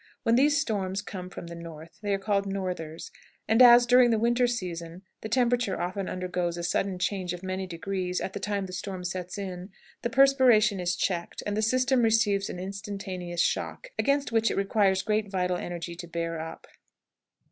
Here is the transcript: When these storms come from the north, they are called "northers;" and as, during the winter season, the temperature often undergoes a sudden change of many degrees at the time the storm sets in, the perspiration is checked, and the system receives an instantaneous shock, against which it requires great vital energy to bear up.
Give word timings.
When 0.23 0.33
these 0.33 0.57
storms 0.59 0.99
come 1.03 1.29
from 1.29 1.45
the 1.45 1.53
north, 1.53 1.99
they 2.01 2.11
are 2.15 2.17
called 2.17 2.47
"northers;" 2.51 3.11
and 3.47 3.61
as, 3.61 3.85
during 3.85 4.09
the 4.09 4.17
winter 4.17 4.47
season, 4.47 5.03
the 5.21 5.29
temperature 5.29 5.79
often 5.79 6.09
undergoes 6.09 6.57
a 6.57 6.63
sudden 6.63 6.97
change 6.97 7.33
of 7.33 7.43
many 7.43 7.67
degrees 7.67 8.19
at 8.19 8.33
the 8.33 8.39
time 8.39 8.65
the 8.65 8.73
storm 8.73 9.03
sets 9.03 9.37
in, 9.37 9.69
the 10.01 10.09
perspiration 10.09 10.79
is 10.79 10.95
checked, 10.95 11.43
and 11.45 11.55
the 11.55 11.61
system 11.61 12.01
receives 12.01 12.49
an 12.49 12.57
instantaneous 12.59 13.41
shock, 13.41 13.89
against 13.99 14.31
which 14.31 14.49
it 14.49 14.57
requires 14.57 15.03
great 15.03 15.29
vital 15.29 15.57
energy 15.57 15.93
to 15.93 16.07
bear 16.07 16.39
up. 16.39 16.65